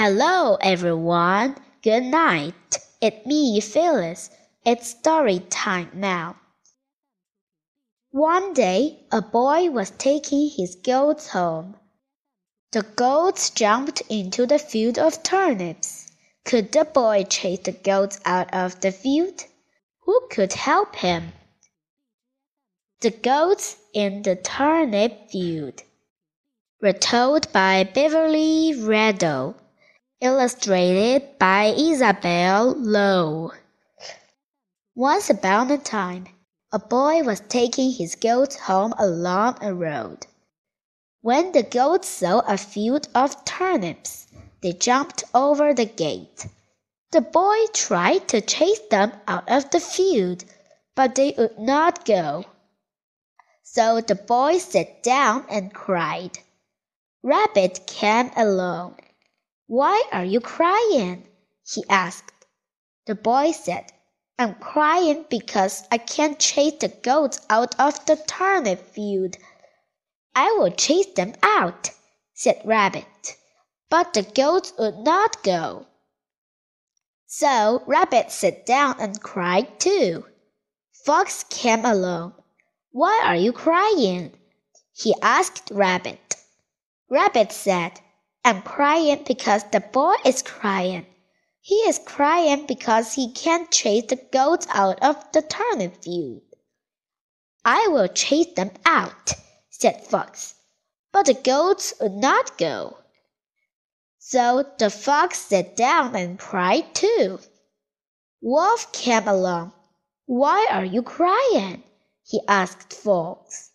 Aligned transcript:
Hello, 0.00 0.56
everyone. 0.60 1.56
Good 1.82 2.04
night. 2.04 2.78
It's 3.00 3.26
me, 3.26 3.60
Phyllis. 3.60 4.30
It's 4.64 4.90
story 4.90 5.40
time 5.50 5.90
now. 5.92 6.36
One 8.12 8.54
day, 8.54 9.00
a 9.10 9.20
boy 9.20 9.70
was 9.72 9.90
taking 9.90 10.50
his 10.50 10.76
goats 10.76 11.30
home. 11.30 11.74
The 12.70 12.82
goats 12.82 13.50
jumped 13.50 14.02
into 14.08 14.46
the 14.46 14.60
field 14.60 15.00
of 15.00 15.24
turnips. 15.24 16.06
Could 16.44 16.70
the 16.70 16.84
boy 16.84 17.24
chase 17.24 17.64
the 17.64 17.72
goats 17.72 18.20
out 18.24 18.54
of 18.54 18.80
the 18.80 18.92
field? 18.92 19.46
Who 20.02 20.28
could 20.30 20.52
help 20.52 20.94
him? 20.94 21.32
The 23.00 23.10
goats 23.10 23.78
in 23.92 24.22
the 24.22 24.36
turnip 24.36 25.28
field 25.28 25.82
were 26.80 26.92
told 26.92 27.52
by 27.52 27.82
Beverley 27.82 28.74
Randell, 28.74 29.56
illustrated 30.20 31.38
by 31.38 31.66
Isabel 31.76 32.74
Lowe. 32.76 33.52
Once 34.96 35.30
upon 35.30 35.70
a 35.70 35.78
time, 35.78 36.26
a 36.72 36.78
boy 36.78 37.22
was 37.22 37.40
taking 37.48 37.92
his 37.92 38.16
goats 38.16 38.56
home 38.56 38.92
along 38.98 39.56
a 39.62 39.72
road. 39.72 40.26
When 41.20 41.52
the 41.52 41.62
goats 41.62 42.08
saw 42.08 42.40
a 42.40 42.56
field 42.56 43.08
of 43.14 43.44
turnips, 43.44 44.26
they 44.60 44.72
jumped 44.72 45.22
over 45.34 45.72
the 45.72 45.86
gate. 45.86 46.48
The 47.12 47.20
boy 47.20 47.66
tried 47.72 48.26
to 48.28 48.40
chase 48.40 48.80
them 48.90 49.12
out 49.28 49.48
of 49.48 49.70
the 49.70 49.80
field, 49.80 50.44
but 50.96 51.14
they 51.14 51.32
would 51.38 51.60
not 51.60 52.04
go. 52.04 52.44
So 53.62 54.00
the 54.00 54.16
boy 54.16 54.58
sat 54.58 55.04
down 55.04 55.46
and 55.48 55.72
cried. 55.72 56.40
Rabbit 57.22 57.86
came 57.86 58.32
along. 58.36 58.98
Why 59.68 60.02
are 60.12 60.24
you 60.24 60.40
crying? 60.40 61.28
he 61.62 61.84
asked. 61.90 62.32
The 63.04 63.14
boy 63.14 63.52
said, 63.52 63.92
I'm 64.38 64.54
crying 64.54 65.26
because 65.28 65.86
I 65.92 65.98
can't 65.98 66.38
chase 66.38 66.78
the 66.80 66.88
goats 66.88 67.40
out 67.50 67.78
of 67.78 68.06
the 68.06 68.16
turnip 68.16 68.80
field. 68.80 69.36
I 70.34 70.52
will 70.52 70.70
chase 70.70 71.12
them 71.14 71.34
out, 71.42 71.90
said 72.32 72.62
Rabbit. 72.64 73.36
But 73.90 74.14
the 74.14 74.22
goats 74.22 74.72
would 74.78 75.00
not 75.00 75.42
go. 75.42 75.86
So 77.26 77.82
Rabbit 77.86 78.32
sat 78.32 78.64
down 78.64 78.96
and 78.98 79.20
cried 79.20 79.78
too. 79.78 80.24
Fox 81.04 81.44
came 81.50 81.84
along. 81.84 82.42
Why 82.90 83.20
are 83.22 83.36
you 83.36 83.52
crying? 83.52 84.32
he 84.94 85.14
asked 85.20 85.70
Rabbit. 85.70 86.36
Rabbit 87.10 87.52
said, 87.52 88.00
I'm 88.44 88.62
crying 88.62 89.24
because 89.26 89.64
the 89.64 89.80
boy 89.80 90.14
is 90.24 90.42
crying. 90.42 91.06
He 91.60 91.74
is 91.88 91.98
crying 91.98 92.66
because 92.66 93.12
he 93.12 93.32
can't 93.32 93.70
chase 93.70 94.06
the 94.08 94.16
goats 94.16 94.66
out 94.70 95.02
of 95.02 95.16
the 95.32 95.42
turnip 95.42 96.02
field. 96.02 96.42
I 97.64 97.88
will 97.88 98.08
chase 98.08 98.54
them 98.54 98.70
out, 98.86 99.32
said 99.68 100.06
Fox, 100.06 100.54
but 101.12 101.26
the 101.26 101.34
goats 101.34 101.92
would 102.00 102.14
not 102.14 102.56
go. 102.56 102.96
So 104.18 104.64
the 104.78 104.90
fox 104.90 105.38
sat 105.38 105.76
down 105.76 106.14
and 106.14 106.38
cried 106.38 106.94
too. 106.94 107.40
Wolf 108.40 108.92
came 108.92 109.26
along. 109.26 109.72
Why 110.26 110.66
are 110.70 110.84
you 110.84 111.02
crying? 111.02 111.82
he 112.24 112.40
asked 112.46 112.92
Fox. 112.92 113.70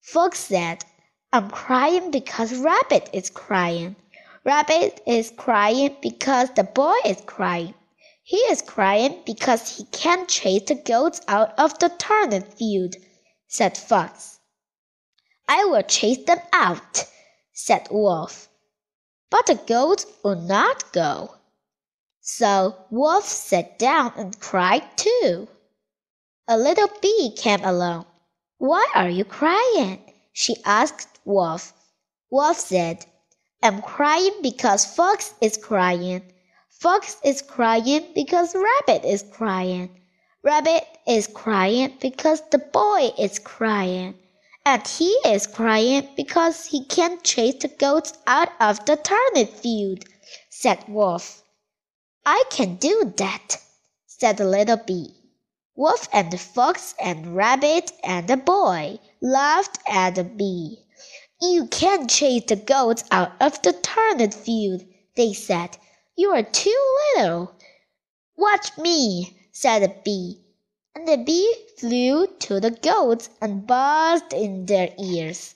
Fox 0.00 0.38
said, 0.38 0.84
I'm 1.32 1.50
crying 1.50 2.12
because 2.12 2.54
Rabbit 2.54 3.10
is 3.12 3.30
crying. 3.30 3.96
Rabbit 4.46 5.02
is 5.08 5.32
crying 5.36 5.96
because 6.00 6.50
the 6.54 6.62
boy 6.62 6.94
is 7.04 7.20
crying. 7.26 7.74
He 8.22 8.36
is 8.36 8.62
crying 8.62 9.20
because 9.26 9.76
he 9.76 9.86
can't 9.86 10.28
chase 10.28 10.62
the 10.68 10.76
goats 10.76 11.20
out 11.26 11.52
of 11.58 11.76
the 11.80 11.88
turnip 11.88 12.52
field, 12.52 12.94
said 13.48 13.76
Fox. 13.76 14.38
I 15.48 15.64
will 15.64 15.82
chase 15.82 16.24
them 16.26 16.38
out, 16.52 17.06
said 17.52 17.88
Wolf. 17.90 18.48
But 19.30 19.46
the 19.46 19.56
goats 19.56 20.06
would 20.22 20.44
not 20.44 20.92
go. 20.92 21.34
So 22.20 22.86
Wolf 22.88 23.24
sat 23.24 23.80
down 23.80 24.12
and 24.16 24.38
cried 24.38 24.96
too. 24.96 25.48
A 26.46 26.56
little 26.56 26.90
bee 27.02 27.34
came 27.36 27.64
along. 27.64 28.06
Why 28.58 28.86
are 28.94 29.10
you 29.10 29.24
crying? 29.24 30.14
she 30.32 30.54
asked 30.64 31.18
Wolf. 31.24 31.72
Wolf 32.30 32.60
said, 32.60 33.06
I'm 33.62 33.82
crying 33.82 34.42
because 34.42 34.84
Fox 34.84 35.34
is 35.40 35.56
crying. 35.56 36.22
Fox 36.68 37.16
is 37.24 37.42
crying 37.42 38.12
because 38.14 38.54
Rabbit 38.54 39.04
is 39.04 39.24
crying. 39.32 40.00
Rabbit 40.42 40.84
is 41.06 41.26
crying 41.26 41.96
because 42.00 42.42
the 42.50 42.58
boy 42.58 43.12
is 43.18 43.38
crying. 43.38 44.14
And 44.64 44.86
he 44.86 45.10
is 45.24 45.46
crying 45.46 46.08
because 46.16 46.66
he 46.66 46.84
can't 46.84 47.24
chase 47.24 47.56
the 47.60 47.68
goats 47.68 48.12
out 48.26 48.50
of 48.60 48.84
the 48.84 48.96
turnip 48.96 49.50
field, 49.50 50.04
said 50.50 50.84
Wolf. 50.86 51.42
I 52.24 52.44
can 52.50 52.76
do 52.76 53.12
that, 53.16 53.56
said 54.06 54.36
the 54.36 54.44
little 54.44 54.76
bee. 54.76 55.14
Wolf 55.74 56.08
and 56.12 56.30
the 56.30 56.38
fox 56.38 56.94
and 57.00 57.36
rabbit 57.36 57.92
and 58.02 58.28
the 58.28 58.36
boy 58.36 58.98
laughed 59.20 59.78
at 59.86 60.14
the 60.14 60.24
bee. 60.24 60.85
You 61.40 61.66
can't 61.66 62.08
chase 62.08 62.44
the 62.48 62.56
goats 62.56 63.04
out 63.10 63.32
of 63.42 63.60
the 63.60 63.74
turnip 63.74 64.32
field, 64.32 64.82
they 65.16 65.34
said. 65.34 65.76
You 66.16 66.30
are 66.30 66.42
too 66.42 66.96
little. 67.16 67.54
Watch 68.38 68.78
me, 68.78 69.38
said 69.52 69.82
the 69.82 69.94
bee. 70.02 70.40
And 70.94 71.06
the 71.06 71.18
bee 71.18 71.54
flew 71.78 72.26
to 72.38 72.58
the 72.58 72.70
goats 72.70 73.28
and 73.38 73.66
buzzed 73.66 74.32
in 74.32 74.64
their 74.64 74.94
ears. 74.98 75.54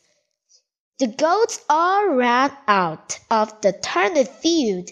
The 0.99 1.07
goats 1.07 1.65
all 1.71 2.09
ran 2.09 2.55
out 2.69 3.19
of 3.31 3.59
the 3.63 3.73
turnip 3.73 4.29
field, 4.29 4.91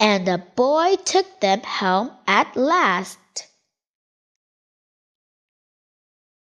and 0.00 0.26
the 0.26 0.38
boy 0.38 0.96
took 1.04 1.40
them 1.40 1.60
home 1.60 2.10
at 2.26 2.56
last. 2.56 3.18